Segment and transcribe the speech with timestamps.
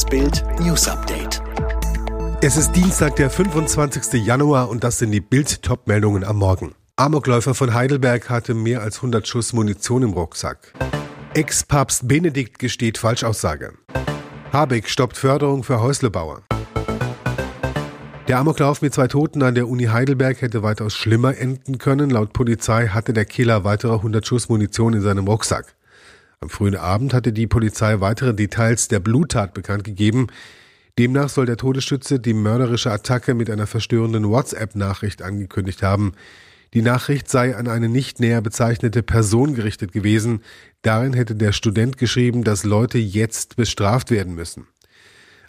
[0.00, 1.42] Das Bild News Update.
[2.40, 4.24] Es ist Dienstag, der 25.
[4.24, 6.74] Januar und das sind die Bild-Top-Meldungen am Morgen.
[6.96, 10.72] Amokläufer von Heidelberg hatte mehr als 100 Schuss Munition im Rucksack.
[11.34, 13.74] Ex-Papst Benedikt gesteht Falschaussage.
[14.54, 16.44] Habeck stoppt Förderung für Häuslebauer.
[18.26, 22.08] Der Amoklauf mit zwei Toten an der Uni Heidelberg hätte weitaus schlimmer enden können.
[22.08, 25.74] Laut Polizei hatte der Killer weitere 100 Schuss Munition in seinem Rucksack.
[26.42, 30.28] Am frühen Abend hatte die Polizei weitere Details der Bluttat bekannt gegeben.
[30.98, 36.12] Demnach soll der Todesschütze die mörderische Attacke mit einer verstörenden WhatsApp-Nachricht angekündigt haben.
[36.72, 40.40] Die Nachricht sei an eine nicht näher bezeichnete Person gerichtet gewesen.
[40.80, 44.66] Darin hätte der Student geschrieben, dass Leute jetzt bestraft werden müssen.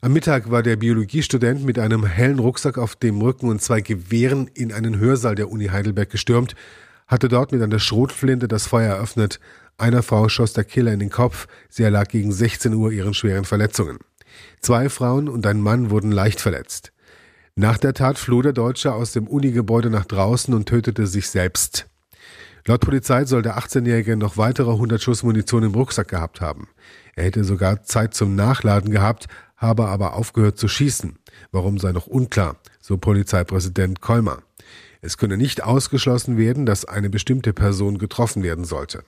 [0.02, 4.50] Am Mittag war der Biologiestudent mit einem hellen Rucksack auf dem Rücken und zwei Gewehren
[4.54, 6.54] in einen Hörsaal der Uni Heidelberg gestürmt,
[7.08, 9.40] hatte dort mit einer Schrotflinte das Feuer eröffnet.
[9.78, 11.48] Einer Frau schoss der Killer in den Kopf.
[11.70, 14.00] Sie erlag gegen 16 Uhr ihren schweren Verletzungen.
[14.62, 16.92] Zwei Frauen und ein Mann wurden leicht verletzt.
[17.56, 21.88] Nach der Tat floh der Deutsche aus dem Unigebäude nach draußen und tötete sich selbst.
[22.66, 26.70] Laut Polizei soll der 18-Jährige noch weitere 100 Schuss Munition im Rucksack gehabt haben.
[27.16, 31.18] Er hätte sogar Zeit zum Nachladen gehabt, habe aber aufgehört zu schießen.
[31.52, 34.44] Warum sei noch unklar, so Polizeipräsident Kolmer.
[35.02, 39.04] Es könne nicht ausgeschlossen werden, dass eine bestimmte Person getroffen werden sollte.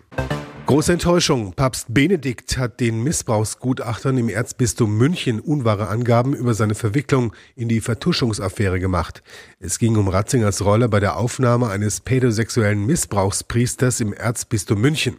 [0.74, 1.54] Große Enttäuschung.
[1.54, 7.80] Papst Benedikt hat den Missbrauchsgutachtern im Erzbistum München unwahre Angaben über seine Verwicklung in die
[7.80, 9.22] Vertuschungsaffäre gemacht.
[9.60, 15.18] Es ging um Ratzingers Rolle bei der Aufnahme eines pädosexuellen Missbrauchspriesters im Erzbistum München.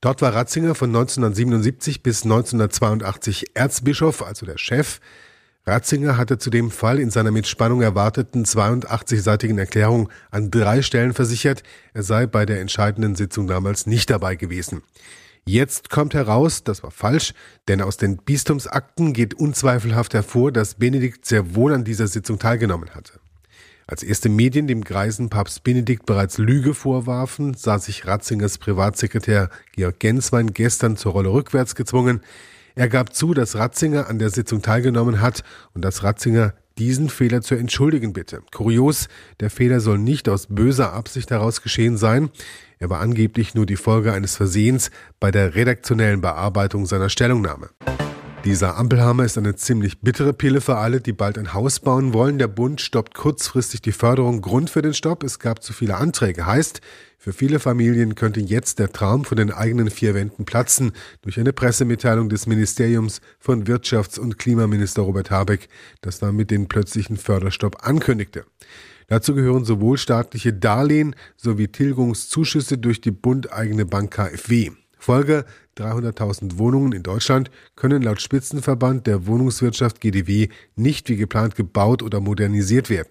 [0.00, 4.98] Dort war Ratzinger von 1977 bis 1982 Erzbischof, also der Chef.
[5.64, 11.14] Ratzinger hatte zu dem Fall in seiner mit Spannung erwarteten 82-seitigen Erklärung an drei Stellen
[11.14, 11.62] versichert,
[11.94, 14.82] er sei bei der entscheidenden Sitzung damals nicht dabei gewesen.
[15.44, 17.32] Jetzt kommt heraus, das war falsch,
[17.68, 22.90] denn aus den Bistumsakten geht unzweifelhaft hervor, dass Benedikt sehr wohl an dieser Sitzung teilgenommen
[22.90, 23.20] hatte.
[23.86, 29.98] Als erste Medien dem greisen Papst Benedikt bereits Lüge vorwarfen, sah sich Ratzingers Privatsekretär Georg
[30.00, 32.20] Genswein gestern zur Rolle rückwärts gezwungen.
[32.74, 35.42] Er gab zu, dass Ratzinger an der Sitzung teilgenommen hat
[35.74, 38.42] und dass Ratzinger diesen Fehler zu entschuldigen bitte.
[38.50, 39.08] Kurios,
[39.40, 42.30] der Fehler soll nicht aus böser Absicht heraus geschehen sein.
[42.78, 44.90] Er war angeblich nur die Folge eines Versehens
[45.20, 47.68] bei der redaktionellen Bearbeitung seiner Stellungnahme.
[48.44, 52.38] Dieser Ampelhammer ist eine ziemlich bittere Pille für alle, die bald ein Haus bauen wollen.
[52.38, 54.42] Der Bund stoppt kurzfristig die Förderung.
[54.42, 56.44] Grund für den Stopp, es gab zu viele Anträge.
[56.44, 56.80] Heißt,
[57.18, 60.90] für viele Familien könnte jetzt der Traum von den eigenen vier Wänden platzen
[61.22, 65.68] durch eine Pressemitteilung des Ministeriums von Wirtschafts- und Klimaminister Robert Habeck,
[66.00, 68.44] das damit den plötzlichen Förderstopp ankündigte.
[69.06, 74.72] Dazu gehören sowohl staatliche Darlehen sowie Tilgungszuschüsse durch die bundeigene Bank KfW.
[75.02, 75.44] Folge
[75.78, 82.20] 300.000 Wohnungen in Deutschland können laut Spitzenverband der Wohnungswirtschaft GDW nicht wie geplant gebaut oder
[82.20, 83.08] modernisiert werden.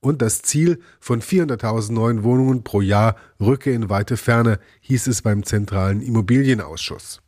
[0.00, 5.22] Und das Ziel von 400.000 neuen Wohnungen pro Jahr rücke in weite Ferne, hieß es
[5.22, 7.22] beim Zentralen Immobilienausschuss.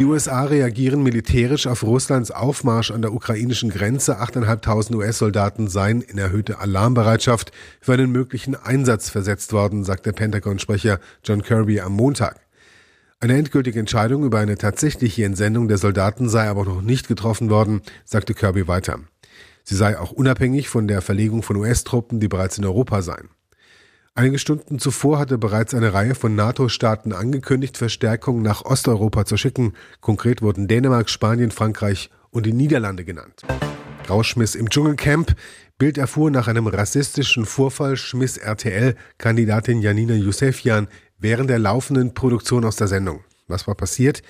[0.00, 4.20] Die USA reagieren militärisch auf Russlands Aufmarsch an der ukrainischen Grenze.
[4.20, 10.98] 8.500 US-Soldaten seien in erhöhte Alarmbereitschaft für einen möglichen Einsatz versetzt worden, sagt der Pentagon-Sprecher
[11.22, 12.43] John Kirby am Montag.
[13.24, 17.80] Eine endgültige Entscheidung über eine tatsächliche Entsendung der Soldaten sei aber noch nicht getroffen worden,
[18.04, 19.00] sagte Kirby weiter.
[19.62, 23.30] Sie sei auch unabhängig von der Verlegung von US-Truppen, die bereits in Europa seien.
[24.14, 29.72] Einige Stunden zuvor hatte bereits eine Reihe von NATO-Staaten angekündigt, Verstärkungen nach Osteuropa zu schicken.
[30.02, 33.40] Konkret wurden Dänemark, Spanien, Frankreich und die Niederlande genannt.
[34.10, 35.34] Rauschmiss im Dschungelcamp.
[35.78, 40.88] Bild erfuhr nach einem rassistischen Vorfall schmiss RTL-Kandidatin Janina Yousefian
[41.24, 43.24] während der laufenden Produktion aus der Sendung.
[43.48, 44.22] Was war passiert?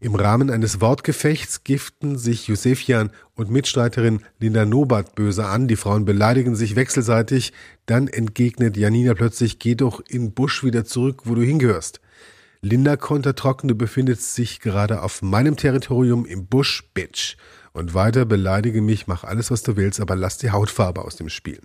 [0.00, 5.68] Im Rahmen eines Wortgefechts giften sich Josefian und Mitstreiterin Linda Nobat böse an.
[5.68, 7.52] Die Frauen beleidigen sich wechselseitig.
[7.86, 12.00] Dann entgegnet Janina plötzlich, geh doch in Busch wieder zurück, wo du hingehörst.
[12.62, 17.36] Linda kontert trocken, du befindest sich gerade auf meinem Territorium im Busch, Bitch.
[17.72, 21.28] Und weiter beleidige mich, mach alles, was du willst, aber lass die Hautfarbe aus dem
[21.28, 21.60] Spiel.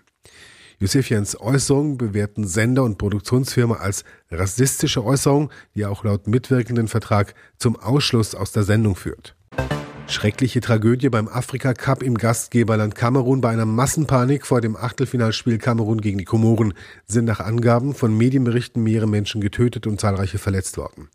[0.80, 7.75] Josefians Äußerung bewerten Sender und Produktionsfirma als rassistische Äußerung, die auch laut mitwirkenden Vertrag zum
[7.75, 9.36] Ausschluss aus der Sendung führt.
[10.07, 13.42] Schreckliche Tragödie beim Afrika Cup im Gastgeberland Kamerun.
[13.42, 16.74] Bei einer Massenpanik vor dem Achtelfinalspiel Kamerun gegen die Komoren
[17.07, 21.10] sind nach Angaben von Medienberichten mehrere Menschen getötet und zahlreiche verletzt worden.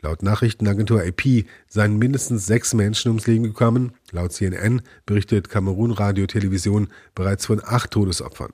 [0.00, 3.92] Laut Nachrichtenagentur AP seien mindestens sechs Menschen ums Leben gekommen.
[4.12, 8.52] Laut CNN berichtet Kamerun Radio Television bereits von acht Todesopfern.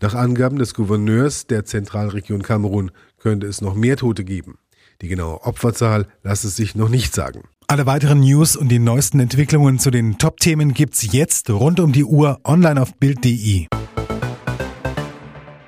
[0.00, 4.58] Nach Angaben des Gouverneurs der Zentralregion Kamerun könnte es noch mehr Tote geben.
[5.00, 7.44] Die genaue Opferzahl lasse sich noch nicht sagen.
[7.66, 12.04] Alle weiteren News und die neuesten Entwicklungen zu den Top-Themen gibt's jetzt rund um die
[12.04, 13.66] Uhr online auf Bild.de.